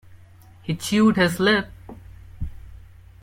[0.63, 1.69] He chewed his lip.